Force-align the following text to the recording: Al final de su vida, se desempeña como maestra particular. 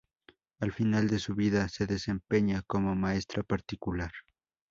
Al 0.59 0.71
final 0.71 1.07
de 1.11 1.19
su 1.19 1.35
vida, 1.35 1.69
se 1.69 1.85
desempeña 1.85 2.63
como 2.65 2.95
maestra 2.95 3.43
particular. 3.43 4.11